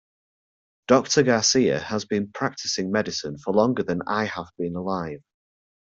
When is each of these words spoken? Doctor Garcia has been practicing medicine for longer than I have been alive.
Doctor 0.87 1.21
Garcia 1.21 1.77
has 1.77 2.05
been 2.05 2.31
practicing 2.31 2.91
medicine 2.91 3.37
for 3.37 3.53
longer 3.53 3.83
than 3.83 4.01
I 4.07 4.23
have 4.25 4.47
been 4.57 4.75
alive. 4.75 5.21